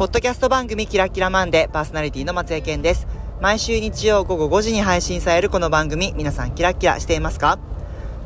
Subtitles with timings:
[0.00, 3.06] ポッドキャスト番組キラキラマンデーパーソナリティの松江健です。
[3.42, 7.58] 毎週日曜午後5時に配信されるこの番組、皆さんキラキラしていますか？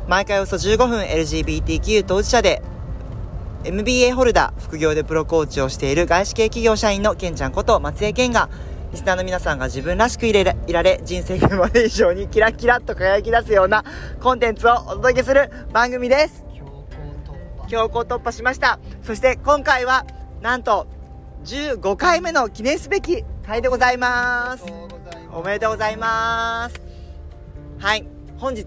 [0.07, 2.61] 毎回およそ15分 LGBTQ 当事者で
[3.65, 8.49] MBA ホルダー、副業でプロコーチをしている外資系企業社員のケンちゃんこと松江健が、
[8.93, 13.83] リスナーの皆さんが自分らしくいれいられ、人生がまで以上にキラキラと輝き出すような
[14.21, 16.45] コンテンツをお届けする番組です。
[17.67, 18.79] 強行突破しました。
[19.03, 20.05] そして今回は、
[20.41, 20.87] なんと、
[21.45, 24.65] 15回目の記念すべき回でございます。
[25.31, 26.81] おめでとうございます。
[27.77, 28.07] はい、
[28.39, 28.65] 本日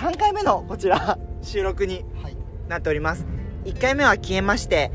[0.00, 2.36] 3回目のこちら収録にはい。
[2.66, 3.24] なっております。
[3.66, 4.90] 1回目は消えまして、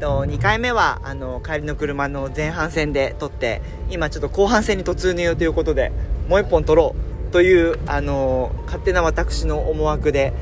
[0.00, 5.92] と2回目はあの帰りの車の前半戦で撮って今ちょっと後半戦に突入ということで
[6.28, 6.96] もう1本撮ろ
[7.28, 10.32] うというあの勝手な私の思惑で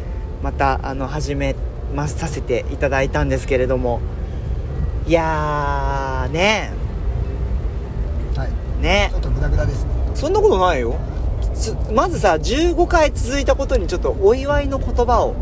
[0.42, 1.54] またあの始め
[1.94, 4.00] まさせていただいたんですけれども
[5.06, 6.72] いやーね
[8.36, 8.82] はい。
[8.82, 9.90] ねちょっとグダグダですね。
[10.14, 10.94] そんなことないよ
[11.54, 15.34] つまずさ15回続いたことにちょっとお祝いの言葉を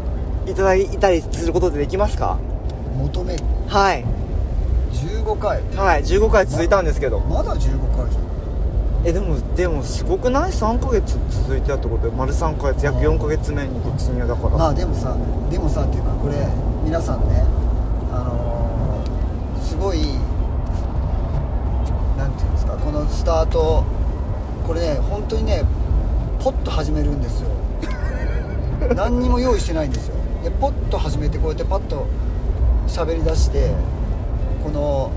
[0.47, 2.39] いただいたりすることでできますか？
[2.99, 3.45] 求める。
[3.69, 4.05] はい
[4.93, 5.63] 15回。
[5.77, 8.31] はい15回続いたんですけどまだ15回じゃん。
[9.05, 15.17] えでもでもすごくない？3ヶ月続いてたってことで丸3ヶ月約4ヶ月目に突入だから、まあでもさ、
[15.51, 16.35] でもさっていうかこれ
[16.85, 17.45] 皆さんね、
[19.81, 19.99] ごい
[22.19, 23.85] なんていうんですかこのスタート
[24.67, 25.65] これね本当にね
[26.39, 27.49] ポッと始めるんですよ。
[28.95, 30.15] 何にも用意してないんですよ。
[30.45, 32.07] でポッと始めてこうやってパッと
[32.87, 33.73] 喋り出して
[34.63, 35.11] この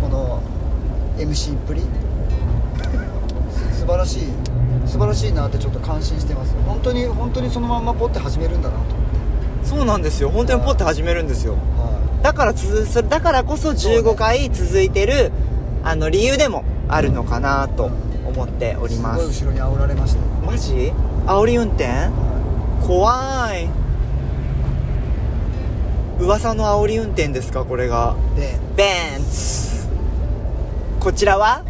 [0.00, 0.40] この
[1.18, 1.82] MC っぷり。
[3.72, 4.22] す素晴らしい
[4.86, 6.54] 素晴らしいなってちょっと感心してます。
[6.66, 8.88] 本当に本当にそのまんまポッて始めるんだなと思っ
[9.62, 9.68] て。
[9.68, 10.30] そうなんですよ。
[10.30, 11.54] 本当にポッて始めるんですよ。
[11.76, 11.81] は
[12.22, 15.32] だからつそれだからこそ15回続いてる
[15.82, 17.90] あの理由でもあるのかなと
[18.26, 19.32] 思っておいります。
[19.32, 20.20] すごい後ろに煽られました。
[20.20, 20.92] よマジ？
[21.26, 21.84] 煽り運転？
[21.84, 22.10] は
[22.86, 23.68] 怖い。
[26.22, 27.64] 噂の煽り運転ですか？
[27.64, 28.14] これが。
[28.36, 28.54] ベ
[29.18, 29.88] ンツ
[31.00, 31.64] こちらは？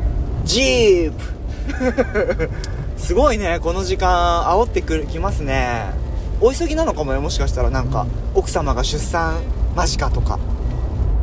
[0.44, 2.50] ジープ
[2.98, 3.58] すごいね。
[3.60, 5.94] この時間煽ってくるきますね。
[6.40, 9.40] お急ぎなのかもよもしかしたらなんか奥様が出産
[9.74, 10.38] 間近とか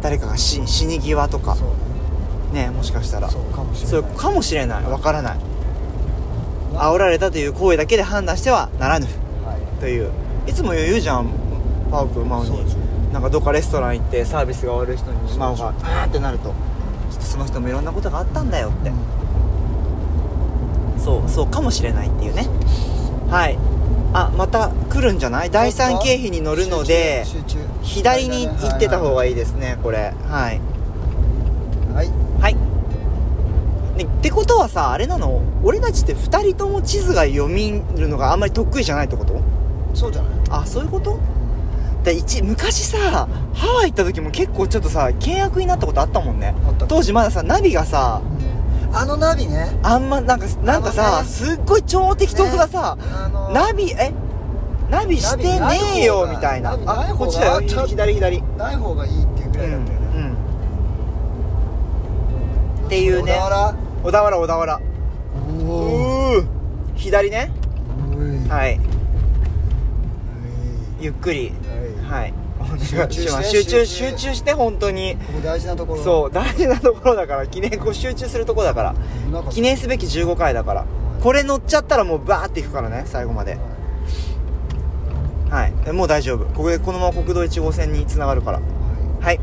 [0.02, 1.58] 誰かが死死に際とか
[2.54, 3.30] ねもしかしたら。
[3.30, 4.84] そうかもしれそうないかもしれない。
[4.84, 5.40] わからない。
[6.76, 9.06] あ煽られたという行為だけで判断してはならぬ。
[9.46, 9.80] はい。
[9.80, 10.12] という。
[10.48, 11.28] いつも余裕じゃん
[11.92, 12.90] パーク真央に。
[13.14, 16.54] なんかどっかレストラン行ってサービスが悪い人にそう真央があーってなると
[17.12, 18.92] きっとその人もいろんなことがあったんだよって、
[21.00, 22.48] そうそうかもしれないっていうね。
[23.30, 23.58] はい
[24.12, 25.52] あまた来るんじゃない？
[25.52, 27.25] 第三京浜に乗るので
[27.84, 30.14] 左に行ってた方がいいですねこれ。
[30.28, 30.59] はい。
[31.94, 32.09] はい。
[32.42, 32.56] はい、
[33.98, 35.42] ね、ってことはさあれなの？
[35.64, 39.40] 俺たちって2人とも地図が読みるのがあんまり得意じゃないってこと？
[39.94, 40.40] そうじゃない？
[40.50, 41.19] あそういうこと？
[42.03, 46.56] で一昔さハワイ行った時も結構ちょっとさ険悪になったことあったもんね。
[46.66, 46.88] あった。
[46.88, 48.22] 当時まださナビがさ
[48.91, 49.77] あのナビね。
[49.83, 51.27] あんまなんかなんかあさのね。
[51.27, 54.11] すっごい超適当なさ、あのナビえ？
[54.89, 56.73] ナビしてねえよみたいな。
[56.73, 57.61] あこっちだよ。
[57.61, 58.41] 左左。
[58.57, 60.23] ない方がいいっていうぐらいだったよね、うん、
[62.81, 63.33] うん、っていうね。
[63.33, 64.38] 小田原。
[64.38, 64.81] 小田原
[65.67, 65.71] お
[66.39, 66.44] お
[66.95, 67.51] 左ね。
[68.47, 68.50] い。
[68.50, 68.77] はい。
[68.77, 68.79] は
[71.00, 71.47] ゆっくり。
[71.47, 71.51] い。
[72.09, 72.33] はい
[72.74, 75.16] お願いし集中してます集中集中して本当に。
[75.16, 76.03] ここ大事なところ。
[76.03, 77.47] そう大事なところだから。
[77.47, 78.96] 記念こう集中するところだから。
[79.52, 80.85] 記念すべき15回だから。
[81.22, 83.57] これ乗っちゃったらもうバーっていくからね最後まで。
[85.50, 85.74] はい。
[85.88, 86.46] えもう大丈夫。
[86.46, 88.59] ここでこのまま国道1号線につながるから。
[88.59, 88.63] は
[89.22, 89.40] はい。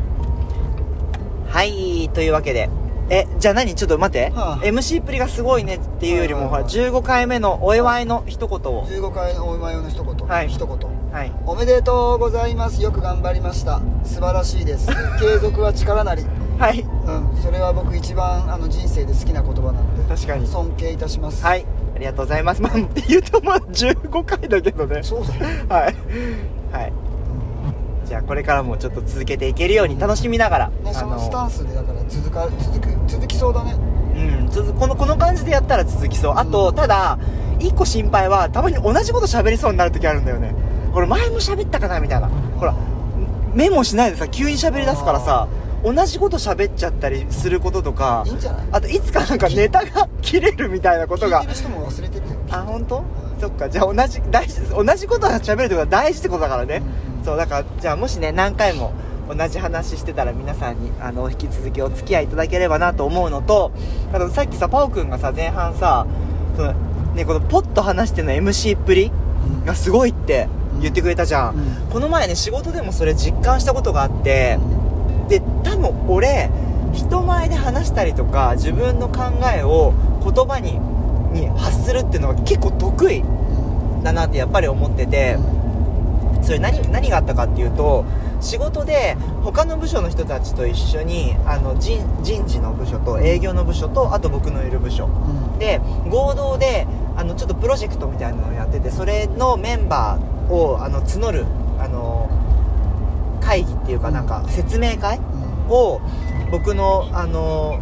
[1.48, 2.70] はいというわけで。
[3.08, 3.74] えじゃあ何？
[3.74, 4.58] ちょっと待って、はあ。
[4.64, 8.84] MC っぷりがすごいねっていうよりも、はいはいはいほら15回目のお祝いの一言を。
[8.84, 10.48] い15回のお見舞いの一言、はい。
[10.48, 11.32] 一言はい。
[11.46, 12.82] おめでとうございます。
[12.82, 13.80] よく頑張りました。
[14.04, 14.86] 素晴らしいです。
[15.18, 16.26] 継続は力なり。
[16.58, 16.80] はい。
[16.82, 17.42] うん。
[17.42, 20.14] それは僕一番あの人生で好きな言葉なので。
[20.14, 20.46] 確かに。
[20.46, 21.42] 尊敬いたします。
[21.42, 21.64] はい。
[21.94, 22.60] ありがとうございます。
[22.60, 25.02] まあって言うとまあ15回だけどね。
[25.02, 25.40] そうだよ、
[25.70, 25.96] はい。
[26.70, 26.92] はい。
[28.04, 33.74] じゃあこれからもちょっと続けていけるように楽しみながら、ね、あそのスタンスでだから続か続く続きそうだね。
[34.16, 34.50] うん。
[34.50, 36.34] 続このこの感じでやったら続きそう。
[36.36, 36.74] あと、うん。
[36.74, 37.18] ただ
[37.58, 40.54] 一個心配はたまに同じこと喋りそうになる時あるんだよね
[40.96, 42.28] これ前も喋ったかなみたいな。
[42.58, 42.74] ほら
[43.52, 45.46] メモしないでさ急に喋り出すからさ
[45.84, 48.66] 同じこと喋っちゃったりすることとかいいんじゃない？
[48.72, 51.42] あといつかなんかネタが切れるみたいなことが。
[51.42, 53.04] 聞いてる人も忘れてるよあ本当？
[53.38, 53.68] そっか。
[53.68, 57.18] じゃあ同じ大事同じことは喋るってことは大事ってことだからね、うん。
[57.18, 58.94] うんそうだからじゃあもしね何回も
[59.28, 63.70] 同じ話してたら皆さんにあの引き続きお付き合いいただければなと思うのと
[64.14, 66.06] あとさっきさパオくんがさ前半さ
[66.56, 66.72] その、
[67.14, 69.10] ね、このポッと話しての MC っぷり
[69.44, 70.48] うんがすごいって
[70.80, 71.90] 言ってくれたじゃん、うん。
[71.90, 74.58] この前ね仕事でもそれ実感したことがあって
[75.28, 76.50] で多分俺
[76.92, 79.92] 人前で話したりとか自分の考えを
[80.22, 80.78] 言葉に
[81.32, 83.22] に発するっていうのが結構得意
[84.02, 85.36] だなってやっぱり思ってて
[86.42, 88.04] それ何何があったかっていうと
[88.40, 95.06] 仕事で他の部署の人たちと一緒にあの人人事の部署と営業の部署とあと僕のいる部署。
[95.06, 95.58] うん。
[95.58, 96.86] で合同で
[97.16, 101.44] あのちょっとプロジェクトみたいなのをやっててそれのメンバーをあの募る
[101.78, 102.28] あの
[103.40, 105.70] 会議っていうかなんか説明会うん。
[105.70, 106.00] を
[106.50, 107.80] 僕のあの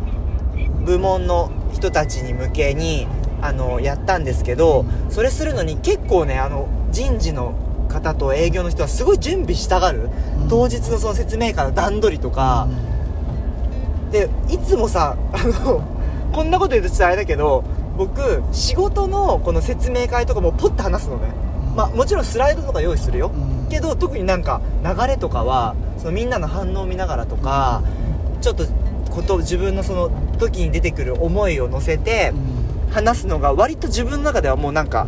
[0.85, 3.07] 部門の人たちに向けに
[3.43, 7.55] あのやったんですけどそれするのに結構ねあの人事の
[7.89, 10.11] 方と営業の人はすごい準備したがる。
[10.43, 10.49] うん。
[10.49, 12.69] 当日のその説明会の段取りとか。
[14.11, 15.83] でいつもさあの
[16.33, 17.65] こんなこと言うとちょっとあれだけど
[17.97, 21.33] 僕仕事のこの説明会とかもポッて話すのね
[21.77, 23.31] まあもちろんスライドとか用意するよ。
[23.35, 23.69] うん。
[23.69, 27.83] けど特になんか流れとかはそのみんなの反応を見ながらとか
[28.41, 28.65] ちょっと
[29.11, 32.93] こと自分のその時に出てくる思いを乗せてうん。
[32.93, 35.07] 話すのが割と自分の中ではもうなんか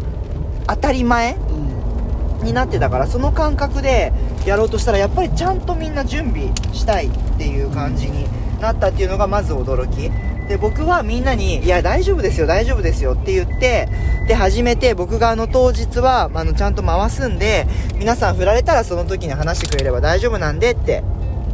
[0.67, 2.45] 当たり前うん。
[2.45, 4.13] になってたからその感覚で
[4.45, 8.27] やろうとしたらやっぱりちゃんとみんな準備したいっていう感じに
[8.61, 10.11] なったっていうのがまず驚き。
[10.49, 13.89] で僕はみんなに「いや大丈夫ですよ大丈夫ですよ」って言って
[14.29, 17.67] で始めて僕があの当日はあのちゃんと回すんで
[17.99, 21.03] 皆さん振られたらその時に話してくれれば大丈夫なんでって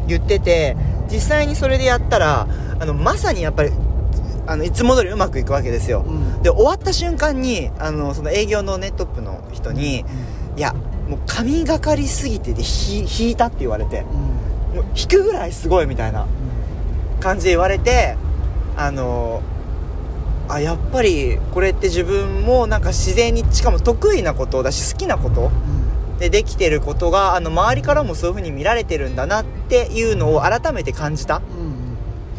[0.07, 0.77] 言ってて
[1.11, 2.47] 実際にそれでやったら
[2.79, 3.71] あのまさにやっぱり
[4.47, 6.05] あのいつも通りうまくいくわけですよ。
[6.07, 6.43] うん。
[6.43, 10.05] で終わった瞬間にあのその営業のねトップの人に
[10.57, 10.75] いや
[11.09, 14.01] もう神がかりすぎてでひ引いたって言われて。
[14.01, 14.33] うん。
[14.73, 16.27] もう引くぐらいすごいみたいな
[17.23, 18.17] 感じで言われて
[18.77, 19.43] あの
[20.49, 26.19] あやっぱりこれって自分もなんか自然にしかも得意なことだし好きなことうん。
[26.19, 31.37] でできてることがあの周りからもそういう風に見られてるんだなっていうのを改めて感じた。
[31.37, 31.73] うんうん。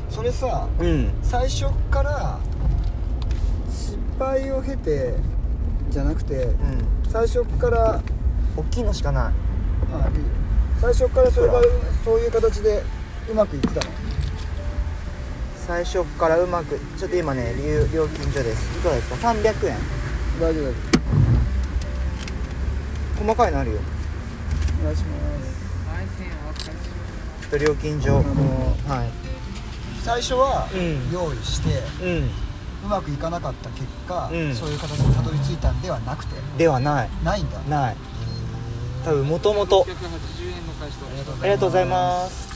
[0.09, 1.09] それさうん。
[1.23, 2.39] 最初から
[3.69, 5.15] 失敗を経て
[5.89, 6.53] じゃなくてうん。
[7.09, 8.01] 最初から
[8.55, 9.23] 大きいのしかない。
[9.93, 10.17] あいい。
[10.17, 10.23] よ
[10.79, 11.61] 最初からそれが
[12.05, 12.83] そういう形で
[13.29, 13.81] うまくいってたの？
[15.65, 18.77] 最初からうまくちょっと今ね料料金所です。
[18.77, 19.77] いくらですか？300円。
[20.39, 20.73] 大丈夫大丈
[23.19, 23.79] 細かいのあるよ。
[23.79, 25.09] 夫お願いしま
[27.49, 27.57] す。
[27.59, 28.15] 料金所。
[28.15, 28.23] はい。
[30.03, 31.11] 最初はうん。
[31.13, 32.29] 用意して、うん。
[32.85, 34.53] うまくいかなかった結果、うん。
[34.53, 37.09] そういう形にたどり着いたんではなくてではない。
[37.23, 37.59] ないんだ。
[37.61, 37.95] ない。
[39.05, 39.87] 多分もともと680
[40.51, 41.09] 円の返しとあ
[41.45, 42.52] りがとうございます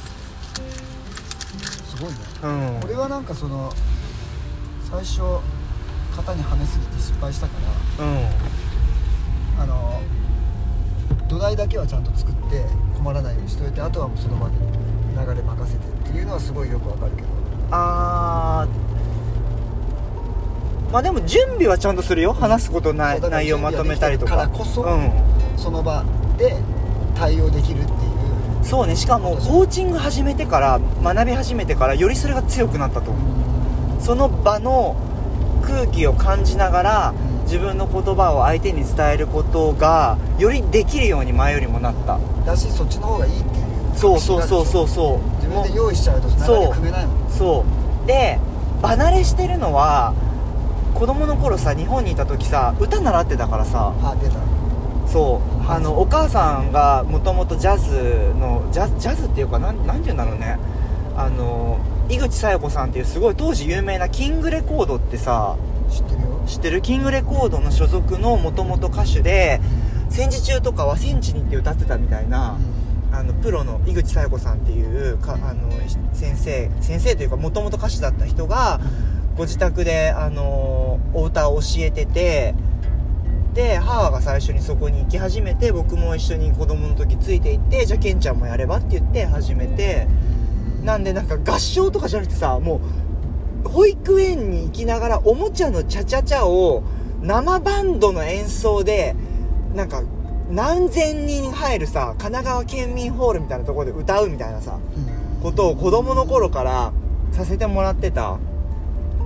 [1.98, 2.18] すごいね。
[2.44, 2.80] うん。
[2.86, 3.74] 俺はなんかその
[4.90, 5.22] 最初
[6.16, 7.54] 型にはめすぎて失敗したか
[8.00, 8.18] らうん。
[9.60, 10.02] あの
[11.28, 12.64] 土台だけはちゃんと作って
[12.96, 14.54] 困らないようにしといてあとはもうその場で
[15.34, 17.28] 流れ任せてっていうのはすごいよくわかるけど。
[17.72, 18.98] あー。
[20.94, 22.34] まあでも準備はちゃんとするよ。
[22.34, 24.38] 話すことない内容まとめたりとか。
[24.38, 25.12] からうん。
[25.58, 26.06] その場
[26.38, 26.56] で
[27.16, 28.07] 対応できるっていう
[28.68, 33.12] そうねしかもコーチング始めてから学び始めてからよりそれが強くなったと。
[33.12, 34.96] 思うその場の
[35.66, 42.20] 空気を感じながらうん自分の言葉を相手に伝えることがよりできるように前よりもなった。
[42.46, 43.98] だしそっちの方がいいっていう。
[43.98, 45.36] そうそうそうそうそう。
[45.38, 47.64] 自分で用意しちゃうと流れ組めないもんそ
[48.04, 48.06] う。
[48.06, 48.38] で
[48.82, 50.14] 離れしてるのは
[50.94, 53.94] 子供の頃さ日本にいた時さ歌習ってたからさ。
[54.04, 54.36] あ出た。
[55.10, 60.58] そうあのお母さんがもともとジャズのジャズっていうかなんなんて言うんだろうね。
[61.18, 65.58] あの井口小夜子さんっていうすごい当時有名なキングレコードってさ
[65.90, 66.42] 知ってるよ。
[66.48, 66.82] 知ってる？
[66.82, 69.60] キングレコードの所属のもともと歌手で
[70.10, 72.58] 戦時中とかは戦地に行って歌ってたみたいな、
[73.12, 75.70] あのプロの井口小夜子さんっていうかあの
[76.14, 78.80] 先生先生というかもともと歌手だった人が
[79.36, 82.56] ご自宅であのお歌を教えてて
[83.58, 90.08] で母が最初にそこに行き始めて僕も一緒に子供の時ついていってじゃあケンちゃんもやればって言って始めて。
[90.84, 92.80] なんでなんか合唱とかじゃなくてさも
[93.66, 96.82] う保育園に行きながらおもちゃのチャチャチャを
[97.22, 99.14] 生バンドの演奏で
[99.76, 100.02] なんか
[100.50, 105.42] 何千人入るさ神奈川県民ホールみたいなところで歌うみたいなさうん。
[105.44, 106.94] ことを子供の頃から
[107.34, 108.38] させてもらってた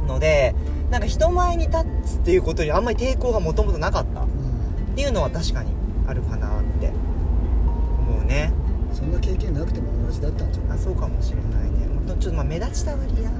[0.07, 0.55] ので
[0.91, 4.21] なんか人前に立つっていうことにあんまり抵抗がもともとなかった。
[4.21, 5.71] っうんていうのは確かに
[6.05, 6.89] あるかなって。
[6.89, 8.51] 思うね。
[8.91, 10.77] そそんな経験なくても同じだったんじゃない？
[10.77, 11.87] あそうかもしれないね。
[12.19, 13.35] ちょっとまあ目立ちたがり屋、ね。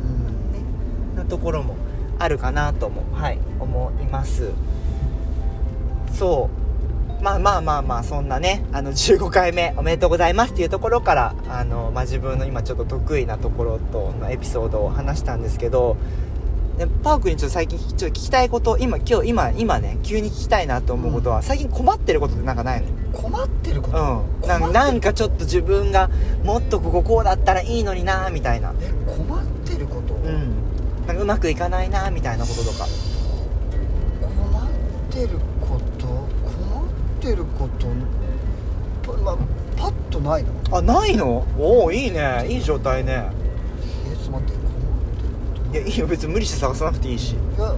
[1.18, 1.76] なところも
[2.20, 4.52] あるかなともはい思います。
[6.14, 6.50] そ
[7.20, 7.24] う。
[7.24, 15.98] まあまあまあまあそんなねあの15回目おめでとうございますっていうところからあの、まあ、自分の今ちょっと得意なところとのエピソードを話したんですけど
[16.78, 26.10] でパークにちょっと最近ちょっと聞きたいこと今今日今今ね急に聞きたいなと思うことは、最近困ってることってなんかないの困ってること、うん、ななんかちょっと自分が
[26.44, 28.74] もっとこここうだったらいいのになみたいな。
[28.82, 30.54] え困ってること、うん。
[31.06, 32.86] なんかうまくいかないなみたいなこととか。
[34.22, 34.68] 困っ
[35.12, 36.08] てること？
[36.08, 36.26] 困
[36.88, 37.88] ってること？
[39.12, 39.38] パ,、まあ、
[39.76, 40.54] パッとないの？
[40.72, 41.46] あないの？
[41.60, 42.48] おおいいね。
[42.50, 43.26] いい状態ね。
[44.10, 44.52] えちょっと待って。
[44.52, 44.61] 困ってる
[45.72, 47.32] いやいいよ別に無理して探さなくていいし。
[47.32, 47.74] いや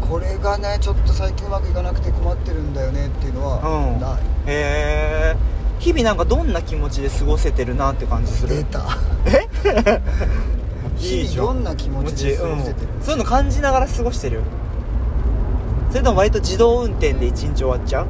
[0.00, 3.58] これがねちょっと最近うまくいかなくて困ってるんだよねっていうのは
[3.94, 4.00] うん。
[4.00, 4.10] ない、
[4.46, 5.36] へえ
[5.78, 8.56] 日々なんかどんな気持ちで過ごせてるなって感じする？
[8.56, 8.80] 出た。
[10.98, 12.88] いいじゃん日々どんな気持ちで過ごせてる？
[12.96, 14.40] うん、そういうの感じながら過ごしてる？
[15.90, 18.06] それとも割と自動運転で一日終わっちゃう？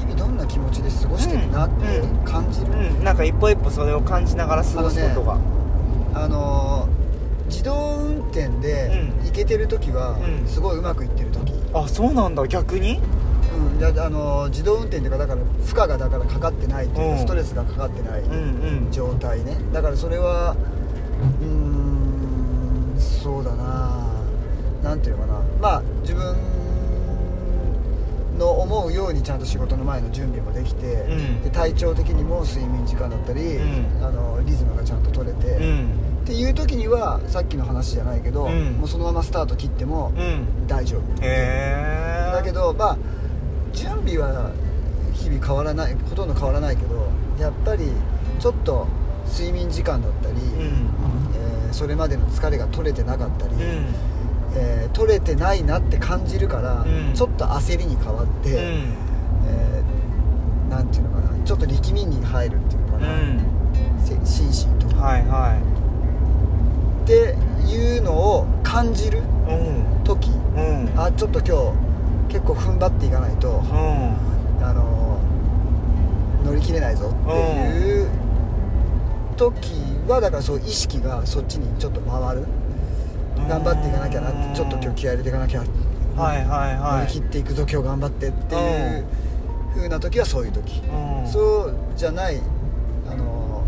[0.00, 2.24] 日々どんな気持ちで過ごしてるなってうん。
[2.24, 3.04] 感じる、うん。
[3.04, 5.38] なんか一歩一歩それを感じながら過ごすことが、
[6.14, 7.03] あのー
[7.54, 9.26] 自動運転でうん。
[9.26, 10.48] 行けてる時はうん。
[10.48, 12.44] すごい、うまくいってる時、あそうなんだ。
[12.48, 12.98] 逆に？
[13.54, 17.18] うん、だあのー自動運転っていうかだから負荷がだからかかってないっていうか、うん。
[17.20, 18.90] ストレスがかかってないうんうん。
[18.90, 19.56] 状態ね。
[19.72, 20.56] だからそれは
[21.40, 24.08] うーんそうだな。
[24.82, 25.40] なんていうのかな。
[25.62, 26.36] まあ自分
[28.38, 31.42] の思うようにちゃんと仕事の前の準備もできて、うん。
[31.42, 34.04] で体調的にも睡眠時間だったり、うん。
[34.04, 35.88] あのリズムがちゃんと取れて、うん
[36.24, 38.72] っていう時にはさっきの話じゃないけど、うん。
[38.78, 40.66] もうそのままスタート切ってもうん。
[40.66, 42.98] 大丈夫、へえだけどまあ
[43.74, 44.50] 準備は
[45.12, 47.90] 日々変わらないほとんど変わらないけどやっぱり
[48.40, 48.86] ちょっと
[49.28, 50.40] 睡眠時間だったり、うん。
[51.36, 53.60] えーそれまでの疲れが取れてなかったり、うん。
[54.56, 57.12] えー取れてないなって感じるから、うん。
[57.14, 58.58] ちょっと焦りに変わって、うん。
[59.46, 65.56] えーなんていうのかなちょっと力みに入るっていうのかうな、心身とか、はいは
[67.04, 67.36] って
[67.70, 69.22] いうのを感じる
[70.04, 70.30] 時。
[70.30, 70.88] うん。
[70.96, 71.72] あちょっと今
[72.28, 74.16] 日結構踏ん張っていかないと、うん。
[74.64, 75.18] あの
[76.44, 78.08] 乗り切れないぞっていう
[79.36, 79.72] 時
[80.08, 82.44] はだからそう意識がそっちにちょっと回る。
[83.48, 85.64] 頑張っていかなきゃなってちょっと今日気合い入れていかなきゃ、は
[86.34, 87.00] いはいはい。
[87.00, 89.04] 乗り切っていくぞ今日頑張ってっていう
[89.74, 91.28] 風な時はそういう時、うん。
[91.28, 92.40] そうじゃない
[93.10, 93.62] あの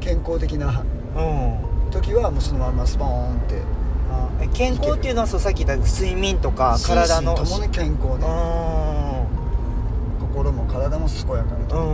[0.00, 0.93] 健康的なうん
[1.90, 3.62] 時はもうそのままスポーンって。
[4.52, 9.26] 健康っていうのはそうさっき言った睡眠とか体のともに健康うねん。
[10.20, 11.92] 心も体も健やかなと、うん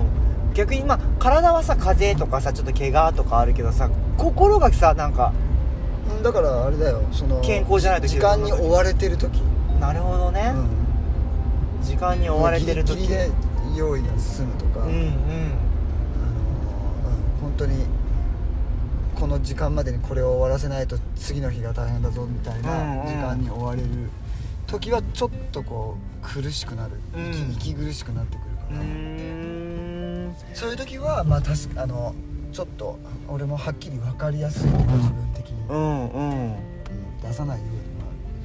[0.00, 0.54] うん。
[0.54, 5.32] 逆にまあ体はさ風邪とかさちょっと怪我とかあるけどさ心がさなんか
[6.16, 7.02] うんだからあれだよ。
[7.12, 9.38] その健康じゃない時時間に追われてる時、
[9.80, 12.96] なるほどね、うん、時間に追われてる時。
[12.96, 13.30] ギリギリで
[13.76, 14.94] 用意が済むとか、うんうん。
[14.94, 15.10] あのーうん、
[17.40, 17.86] 本当に
[19.14, 23.06] この時間までにこれを終わらせないと次の日が大変だぞみたいうんなうん。
[23.06, 23.88] 時間に追われる
[24.66, 27.30] 時はちょっとこう苦しくなる、うん。
[27.52, 28.80] 息息苦しくなってくるから、
[30.54, 32.14] そういう時はまあ確かあの
[32.52, 36.56] ちょっと俺もはっきり分かりやすい自分的に、うん。
[37.22, 37.64] 出さないよ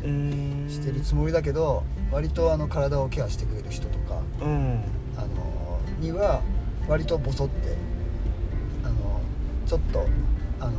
[0.03, 4.81] うにはしてるつもりだけど割とあの体をケアしてくれる人とかうん。
[5.17, 5.27] あの
[5.99, 6.41] には
[6.87, 7.75] 割とボソって
[8.85, 9.21] あの
[9.67, 10.07] ちょっと
[10.59, 10.71] あの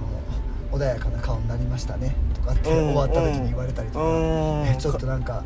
[0.73, 5.43] 穏やかな顔になりましたねとかってうん終わった時に言われたりとか、ちょっとなんか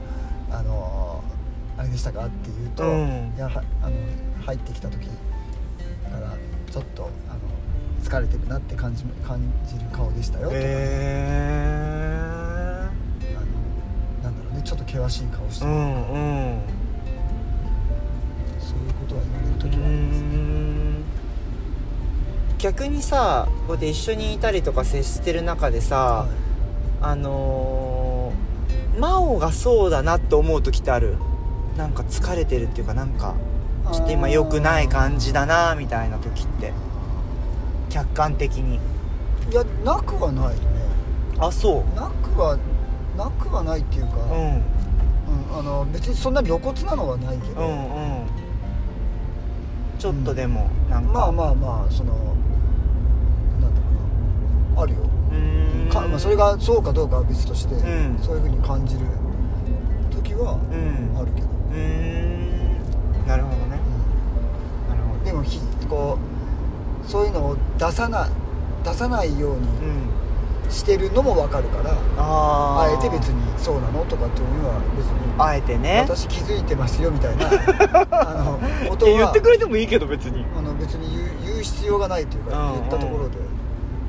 [0.50, 1.22] あの
[1.78, 2.26] あれでしたか？
[2.26, 3.32] って言うと、うん。
[3.36, 3.96] いやはあの
[4.44, 5.12] 入ってきた時か
[6.20, 6.36] ら
[6.70, 7.40] ちょっとあの
[8.02, 10.60] 疲れてるなって感じ感じる顔でしたよとか、へ
[13.36, 13.42] あの
[14.22, 16.62] なんだろうねちょっと険しい顔してる、えうんうん。
[18.60, 20.63] そういうことは言われるう時はありますね、ん
[22.64, 26.28] 逆にさこうやって一緒にいたりとか接してる中でさ、はい。
[27.02, 31.18] あのー、真央がそうだなって思う時ってある？
[31.76, 33.34] なんか疲れてるっていうかなんか
[33.92, 36.72] ちょっと今良くない感じだなみたいな時って
[37.90, 38.76] 客観的に。
[39.50, 40.62] いやなくはないね。
[41.38, 41.94] あそう。
[41.94, 42.58] なくは
[43.14, 44.54] なくはないっていうか、うん。
[44.54, 44.62] うん
[45.58, 47.72] あの別にそんな露骨なのはないけど、うんう
[48.24, 48.26] ん。
[49.98, 51.12] ちょっとでもなんか。
[51.12, 52.33] まあまあまあその
[56.24, 58.18] それがそうかどうかは別として、うん。
[58.22, 59.00] そういうふうに感じる
[60.10, 61.18] 時はうん。
[61.18, 63.26] あるけど、うーん。
[63.26, 63.78] なるほどね。
[64.88, 65.24] なるほど。
[65.26, 65.44] でも
[65.86, 66.16] こ
[67.04, 68.30] うそういうのを出さな
[68.84, 69.68] 出さないように
[70.64, 70.70] うん。
[70.70, 72.94] してるのも分かるからあー。
[72.94, 76.06] あえて別にそうなのとかっていうのは別にあえてね。
[76.08, 80.42] 私気づいてますよみたいな あのこと言ってくれてもいいけど別に。
[80.56, 82.72] あの別に言う言う必要がないというか、うん。
[82.72, 83.36] 言ったところで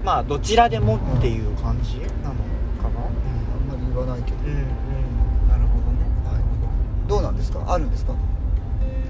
[0.05, 2.35] まあどちらでもっていう感じなの
[2.79, 3.01] かな？
[3.01, 4.45] あんまり言わないけど、うん。
[4.45, 6.05] うん、うん、なるほどね。
[6.23, 7.63] はいどうなんですか？
[7.65, 8.13] あるんですか？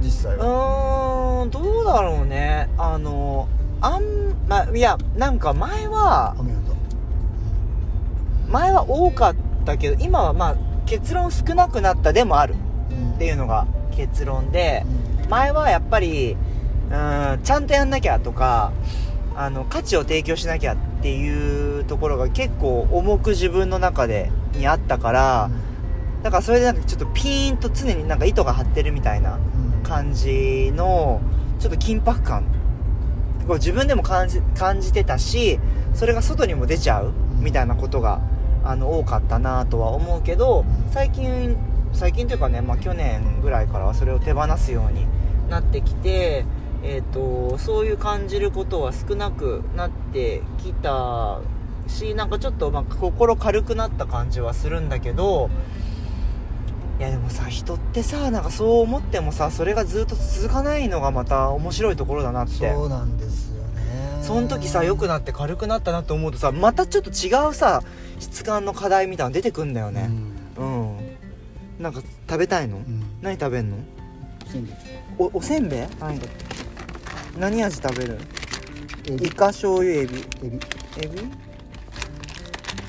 [0.02, 1.50] 実際うはーん。
[1.50, 2.70] どうだろうね。
[2.78, 3.50] あの
[3.82, 4.04] あん
[4.48, 6.34] まいやなんか前は
[8.48, 9.36] 前は多かっ
[9.66, 12.56] たけど今はまあ結論少なくなったでもある。
[12.90, 13.12] うん。
[13.16, 14.86] っていうのが結論で
[15.24, 15.30] うん。
[15.30, 16.38] 前はやっぱり
[16.90, 18.72] うーんちゃんとやんなきゃとか
[19.36, 25.50] あの価値を提供しなきゃっていうところが結構重く自分の中でにあったから
[26.24, 29.38] だからそれでなんかちょっとピーンと常になんか糸が張ってるみたいな
[29.84, 31.22] 感じの
[31.60, 32.44] ちょっと緊迫感
[33.48, 35.60] こう自分でも感じ感じてたし
[35.94, 38.22] それが外にも出ちゃうみたいなことが
[38.63, 41.56] あの多かったなとは思うけど最近
[41.96, 45.08] 最近というかね、まあ、去年ぐらいからはそれを手放すように
[45.50, 46.46] なってきて、
[46.88, 51.39] えー、とそういう感じることは少なくなってきた
[51.88, 55.50] しなんかちょっとまあ心軽くなった感じはするんだけど
[57.00, 62.54] いやでもさ人ってさなんかそう思ってもさそれがずっと続かないのがまた面白いところだなって。
[62.72, 64.22] そうなんですよね。
[64.22, 67.82] その時さ良くなって軽くなったなと思うとさまたちょっと違うさ
[68.20, 70.10] 質感の課題みたいなの出てくんだよね。
[70.58, 70.98] うん、
[71.80, 73.77] なんか食べたいの、うん、うん、何食べんの？
[75.18, 75.88] おおせんべい？
[76.00, 76.27] 何だ
[77.38, 78.18] 何味食べる？
[79.22, 80.25] イカ醤油エビ。
[80.44, 80.60] エビ。
[80.98, 81.32] エビ？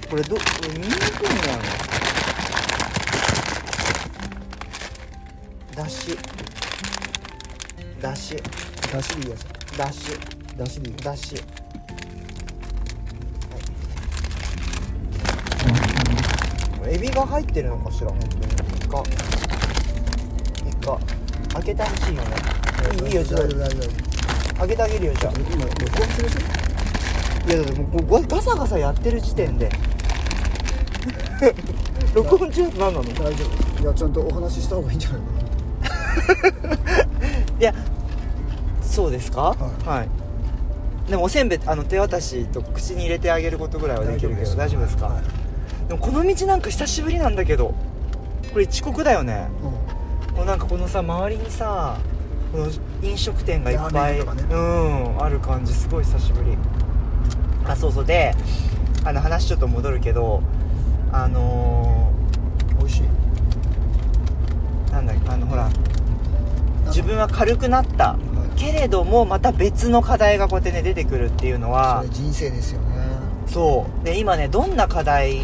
[0.08, 1.62] これどこれ見にくいんだよね
[5.74, 6.16] だし。
[8.00, 8.36] だし。
[8.92, 9.44] だしでいいやつ。
[9.76, 10.16] だし。
[10.56, 10.96] だしでいい。
[10.96, 11.42] だし。
[16.88, 18.10] エビが入ってるのかしら？
[18.10, 18.44] 本当に。
[18.44, 18.46] イ
[18.88, 19.02] カ。
[20.70, 20.98] イカ。
[21.54, 22.28] 開けてほしいよね。
[23.02, 24.15] いいいいよちょっと大丈夫大丈夫
[24.58, 25.32] 開けてあげるよじゃあ。
[25.32, 25.36] い
[27.52, 29.70] やだってもうガサガサやってる時点で。
[32.14, 33.04] 録音中って何なの？
[33.04, 33.82] 大丈夫。
[33.82, 35.26] いやちゃんとお話しした方がいいんじゃないか
[37.60, 37.74] や
[38.82, 39.42] そうですか？
[39.42, 39.88] はい。
[39.88, 40.08] はい。
[41.10, 44.96] でもおせんべいあの手渡しと口に入れてあげることぐらいはなできるけど大丈夫です。
[44.96, 45.22] か、はい。
[45.88, 47.74] でもこの道なんか久しぶりなんだけど
[48.52, 49.46] これ遅刻だよね。
[50.30, 50.36] うん。
[50.38, 51.98] もうなんかこのさ周りにさ
[52.56, 52.70] この
[53.02, 54.24] 飲食店がいっぱい、ね。
[54.50, 56.56] うんある感じすごい久しぶり。
[57.66, 58.04] あそうそう。
[58.06, 58.34] で
[59.04, 60.42] あの話ちょっと戻るけど
[61.12, 62.10] あの
[62.78, 63.02] 美味しい。
[64.86, 65.68] ー、なんだっけあのほら
[66.86, 68.12] 自分は軽くなった。
[68.12, 68.16] は
[68.56, 68.58] い。
[68.58, 72.96] けれどもまた別の課題がこうやってね出てくるっていうのは人生ですよね。
[73.46, 74.04] そう。
[74.04, 75.42] で今ねどんな課題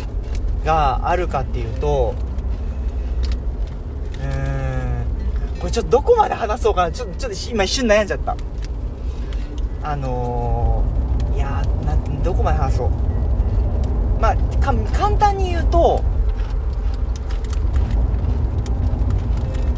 [0.64, 2.14] があるかっていうと
[4.18, 4.72] うーん
[5.58, 6.92] これちょっとどこまで話そうかな。
[6.92, 8.36] ちょっとちょっと今一瞬悩んじゃった。
[9.82, 12.90] あのー、いやーなんどこまで話そう。
[14.20, 16.04] まあか簡単に言うと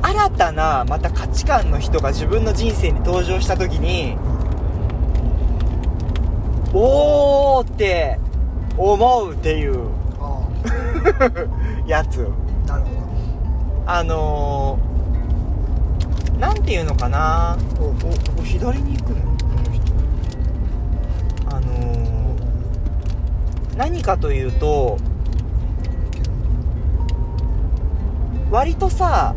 [0.03, 4.17] 新たなまた価値観の人が自分の人生に登場した時に
[6.75, 8.19] おーって
[8.77, 9.89] 思うっていう
[10.21, 10.43] あ
[11.87, 12.29] やつ。
[13.87, 14.94] あのー、
[16.39, 17.57] なんていうのかな？
[17.79, 17.89] おお
[18.39, 19.23] お左に行くの？
[19.23, 19.93] この人。
[21.49, 24.99] あのー、何かというと
[28.51, 29.35] 割とさ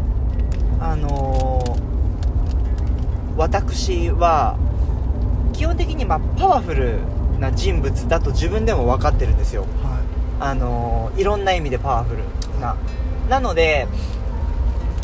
[0.80, 4.58] あのー、私は
[5.54, 7.00] 基本的にまあパワフル
[7.40, 9.66] な人物だと自分でも分かってるんですよ。
[9.66, 10.00] どは
[10.40, 12.24] あのーいろんな意味でパワフル
[12.60, 12.76] な。
[13.30, 13.88] なので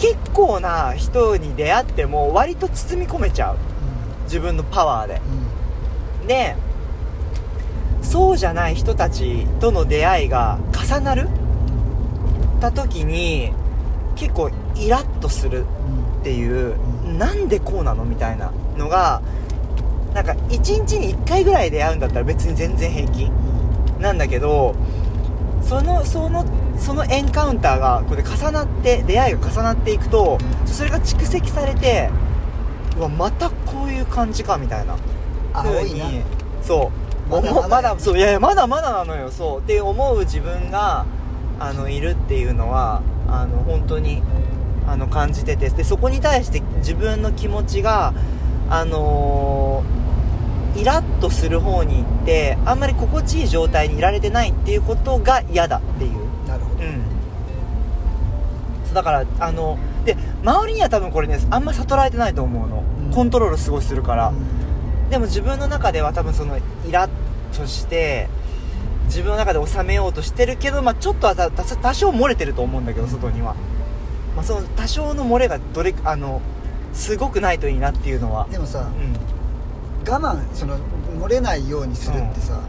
[0.04, 3.56] 結構な人に出会っても割と包み込めちゃう。
[3.56, 3.58] い
[4.26, 5.22] 自分のパワーで。
[6.22, 6.28] うん。
[6.28, 6.58] で
[8.02, 11.30] そうじゃない人たちとの出会いが重なる？
[12.60, 13.54] た時に
[14.18, 17.18] 結構イラッとするうんっていう、うん。
[17.18, 19.22] なんでこうなのみたいなのが
[20.14, 23.32] なんか1日に1回ぐらい出会うんだったら別に全然平気
[24.02, 24.76] なんだけど
[25.62, 26.44] そのその
[26.84, 32.10] そのエンカウンターがこれ重なって出会いが重なっていくとそれが蓄積されて
[32.98, 34.98] うわまたこういう感じかみたいな
[35.54, 36.02] 風に
[36.62, 36.92] そ
[37.30, 37.32] う。
[37.32, 37.68] まだまだ。
[37.68, 39.32] まだそういやいやまだまだなのよ。
[39.32, 39.60] そう。
[39.60, 41.06] って思う自分が
[41.60, 44.22] あのいるっていうのはあの本当に
[44.88, 45.70] あの感じてて。
[45.70, 48.14] でそこに対して自分の気持ちが
[48.70, 50.04] あのー
[50.76, 56.23] イラッとする方に行ってあんまり心地いい状態にいられてないっていうことが嫌だっていう
[58.94, 63.12] そうだからあので周りには多分これねあんま悟られてないと思うの、うん。
[63.12, 65.10] コントロールすごいするから、うん。
[65.10, 68.30] でも自分の中では多分そのイラッとして
[69.06, 73.56] 自分の中で収めようとしてるけど、まあ、ちょっとはた多多少漏れてると思うんだけど外には、
[74.36, 76.42] まあ、その多少の漏れがどれあの
[76.94, 78.48] すごくないといいなっていうのは。
[78.50, 80.12] でもさうん。
[80.12, 80.78] 我慢その
[81.20, 82.60] 漏れないようにするってさ、いう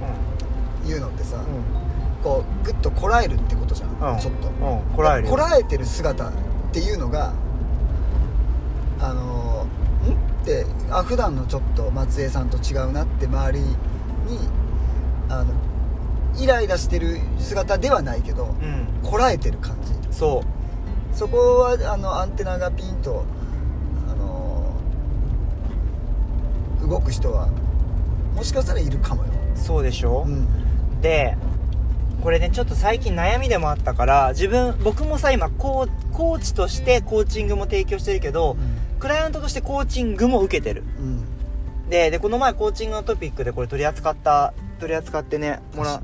[2.85, 4.19] とこらえるってことじゃん、うん。
[4.21, 4.49] ちょっと。
[4.49, 5.31] うん、うん、こらえるよ。
[5.31, 6.33] こらえてる姿っ
[6.71, 7.33] ていうのが
[9.01, 10.13] あのん？
[10.43, 13.69] ってあ普段のちょっと松江さんと違うなって周りに
[15.31, 15.55] あの
[16.37, 18.87] イライラしてる姿ではないけどうん。
[19.03, 20.17] こらえてる感じ。
[20.17, 21.17] そう。
[21.17, 23.25] そこはあのアンテナがピンと
[24.13, 24.77] あの
[26.87, 27.49] 動く人は
[28.35, 31.01] もしかしたらいるかもよ、そうでしょ、うん。
[31.01, 31.37] で
[32.25, 38.57] これねちょっと最近悩みでもあったから自分僕もさ今コーコーチとしてコーチングも提供してるけど、
[38.99, 40.85] クライアントとしてコーチングも受けてる。
[40.99, 41.91] うん。
[41.91, 46.01] ででこの前コーチングのトピックでこれ取り扱った取り扱ってねもら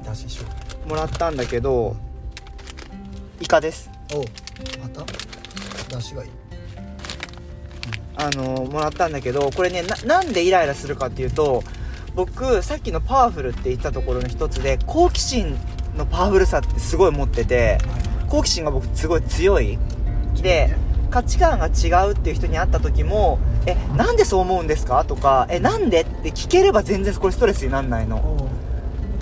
[0.87, 1.97] もらったんだけど
[3.41, 3.91] イカです。
[4.13, 4.25] うおう
[4.83, 5.07] また？
[5.97, 6.31] 出しがいい。
[8.17, 11.65] あのもらったんだけどこれねななんでイライラするかっていうと
[12.15, 15.57] 僕さっきのパワフルって言ったところの一つで好奇心
[15.97, 17.79] のパワフルさってすごい持ってて
[18.29, 19.79] 好奇心が僕すごい強い
[20.41, 20.75] で
[21.11, 28.49] 価値観が違うっていう人に会った時も「えなんでそう思うんですか?」とか「えなんで?」って聞ければ全然これストレスになんないの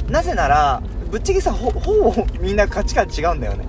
[0.08, 3.64] なぜならぶっちゃけさほほぼみんな価値観違うんだよね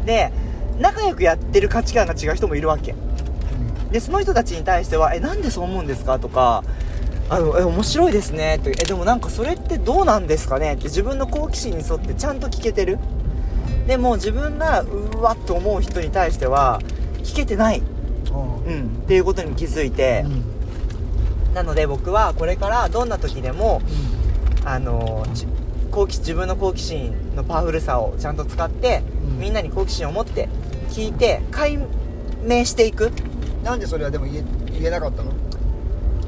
[0.00, 0.32] うんで
[0.78, 6.64] 仲良くやってる価値観が違う人もいるわけうんでその人たちに対しては「えなんでそう思うんですか?」とか
[7.30, 12.98] 「あのえ面白いですね」って「えでもなんかそれってどうなんですかね?」って自分の好奇心に沿ってちゃんと聞けてる？
[13.86, 16.80] でも自分がうわっと思う人に対しては
[17.22, 17.82] 聞けてない、
[18.32, 20.24] おううん、っていうことに気づいて。
[20.26, 20.44] うん。
[21.54, 23.82] なので僕はこれからどんな時でも
[24.64, 25.48] あのじ
[25.90, 29.38] 好奇自分の好奇心のパワフルさをちゃんと使って、うん。
[29.40, 30.48] みんなに好奇心を持って
[30.90, 31.78] 聞いて解
[32.44, 33.10] 明していく。
[33.64, 35.32] なんでそれはでも言え言えなかったの？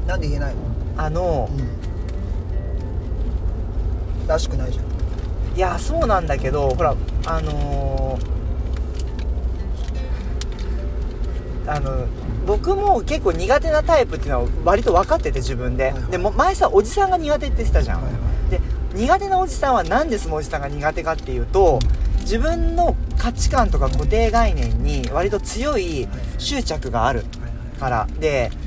[0.07, 0.61] なんで言えないの？
[0.97, 1.55] あの、う
[4.25, 4.27] ん。
[4.27, 4.85] らしくないじゃん。
[5.57, 8.33] いやそうなんだけどほらあのー
[11.71, 12.07] あの
[12.47, 16.11] 僕も結構苦手なタイプっていうのは割と分かってて自分で、はいはい。
[16.11, 18.19] でも前さおじさんが苦手って言ってたじゃん、はいは
[18.51, 18.61] で
[18.95, 21.79] 苦手なおじさんはなんでそのおじさんが苦手かっていうと
[22.21, 27.25] 自分の価値観とか固定概念に割と強い執着がある
[27.79, 28.09] から。
[28.19, 28.62] でだ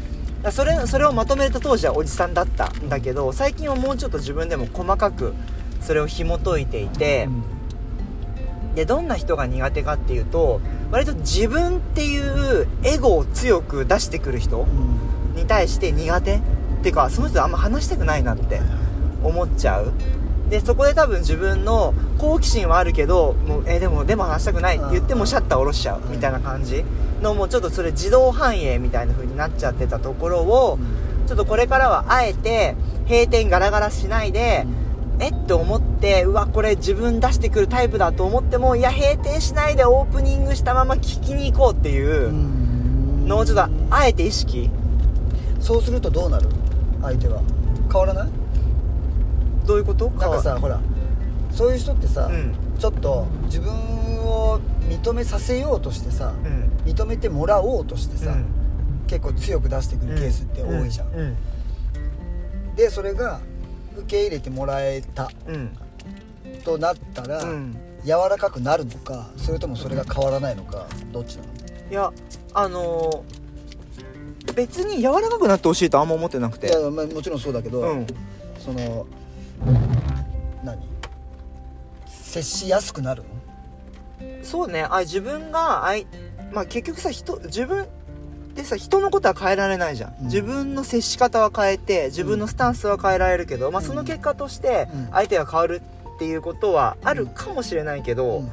[0.52, 5.34] それそれをまとめると当時はおじさんだったんだけど最近はもうちょっと自分でも細かく
[5.82, 7.30] それを紐解いていて、
[8.74, 10.60] でどんな人が苦手かっていうと
[10.92, 15.36] 割と自分っていうエゴを強く出してくる人うん。
[15.36, 16.36] に対して苦手。
[16.38, 16.40] っ
[16.86, 18.62] ていうかその人あんま話したくないなって
[19.24, 19.92] 思っちゃう
[20.50, 26.86] でそこで多分自分の好奇心はあるけどもうえでもでも話したくないって言ってもシャッター下ろしちゃうみたいな感じ
[27.22, 30.78] のもうちょっとそれ自動反映みたいな風になっちゃってたところを
[31.28, 32.76] ちょっとこれからはあえて
[33.10, 34.68] 閉店ガラガラしないで
[35.20, 43.28] えって思ってうわこれ自分出してくるタイプだと思ってもいや閉店しないでオープニングしたまま聞きに行こうっていううん。
[43.28, 44.70] のをちょっとあえて意識。
[45.60, 46.48] そうするとどうなる？
[47.02, 47.42] 相手は。
[47.92, 48.30] 変わらない？
[49.66, 50.10] どういうこと？
[50.10, 50.80] なんかさほら
[51.52, 52.56] そういう人ってさ、うん。
[52.78, 56.92] ちょっと自分を認めさせようとしてさ、うん。
[56.92, 58.46] 認めてもらおうとしてさ、うん。
[59.08, 61.36] 結構強く出してくるケースって多いじゃん、うん。
[62.76, 63.40] でそれが
[63.96, 65.70] 受け入れてもらえたうん。
[66.64, 67.78] となったら、うん。
[68.04, 71.50] 柔らかくなるのかそれともそれが変わらないのかどっちなの？
[71.90, 72.12] いや
[72.54, 73.46] あのー
[74.54, 76.68] 別に柔らかくなってほしいとあんま思ってなくて。
[76.68, 78.08] いや、まあ、もちろんそうだけど、うん。
[78.60, 79.06] その
[80.64, 80.80] 何？
[82.08, 84.44] 接しやすくなるの？
[84.44, 84.86] そうね。
[84.90, 86.08] あ自分があい
[86.52, 87.88] まあ結局さ人自分
[88.56, 90.26] でさ人のことは変えられないじゃん、うん。
[90.26, 93.88] 自分の接し方は変えて自分のスタンスは変えられるけど、まあ、うん。
[93.88, 95.08] その結果としてうん。
[95.12, 95.82] 相手が変わる
[96.16, 98.52] っていうことはあるかもしれないけど、うん。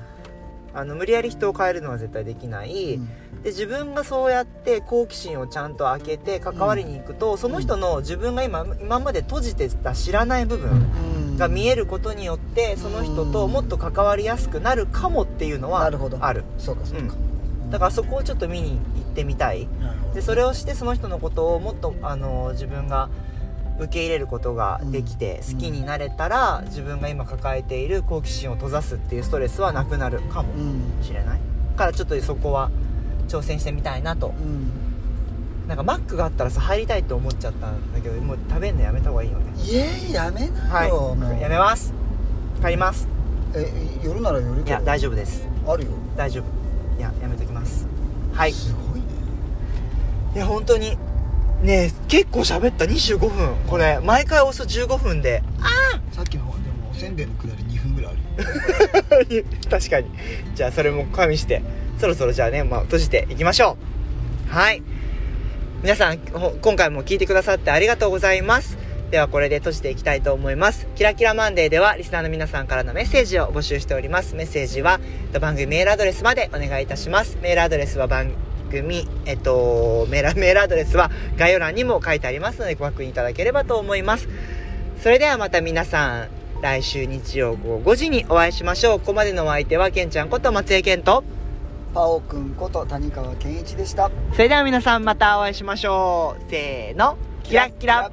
[0.74, 3.08] あの無理やり人を変えるのは絶対できない、うん
[3.42, 11.36] で自分がそうやって好奇心をちゃんと開けて関わりに行くと、その人の自分が今今まで閉じてた知らない部分うん。
[11.36, 16.18] が見えることによってその人ともっと関わりやすくなるかもっていうのはなるほど。
[16.20, 16.44] ある。
[16.58, 17.14] そうかそうか、
[17.70, 19.68] だからそこをちょっと見に行っってみたい。
[20.14, 23.08] でそれをしてその人のことをもっとあの自分が
[23.78, 25.54] 受け入れることができて、うん。
[25.54, 31.04] 好きになれたら自分が今抱えている好奇心を閉ざすっていうストレスはなくなるかもうん。
[31.04, 31.40] しれない。
[31.72, 32.70] だからちょっとそこは
[33.28, 34.28] 挑戦してみたいなと。
[34.28, 35.68] うん。
[35.68, 39.44] なんかマックがあったらさ入りたいって思っちゃったんだけどもう食べんのやめた方がいいよね。
[39.62, 41.94] いえやめなはいよ、もうやめます。
[42.60, 43.08] 帰ります。
[43.54, 43.70] え
[44.02, 45.46] 夜なら夜いや大丈夫です。
[45.66, 45.90] あるよ。
[46.16, 46.98] 大丈夫。
[46.98, 47.86] いややめときます。
[48.32, 48.50] はい。
[48.50, 49.06] いすごいね。
[50.34, 50.96] や本当に
[51.62, 52.84] ねえ結構喋った。
[52.84, 53.54] 25分。
[53.68, 55.42] これ毎回おそ15分で。
[56.12, 58.14] さっきのでもおせんべいのくだり2分ぐらい
[59.10, 59.44] あるよ。
[59.70, 60.10] 確かに。
[60.54, 61.62] じゃあそれも加味して
[62.02, 63.76] そろそろじゃあね、まあ、閉じていきましょ
[64.50, 64.52] う。
[64.52, 64.82] はい。
[65.84, 68.76] 皆さん今回も聞いてくださってありがとうございます。
[69.12, 70.88] ではこれで閉じていきたいと思います。
[70.96, 74.34] キラキラマンデーではリスナーの皆さんからのメッセージを募集しております。
[74.34, 77.38] メッセージはえっと番組メールアドレスまでお願いいたします。
[77.40, 78.32] メールアドレスは番
[78.68, 84.28] 組えっとメールメールアドレスは概要欄にも書いてありますのでご確認いただければと思います。
[85.00, 86.28] それではまた皆さん
[86.62, 88.98] 来週日曜午後5時にお会いしましょう。
[88.98, 91.22] ここまでのお相手はけんちゃんこと松江健と
[91.92, 94.10] パオくんこと谷川健一でした。
[94.32, 96.50] それでは皆さんまたお会いしましょう。
[96.50, 97.16] せーの。
[97.42, 98.10] キラッキラ。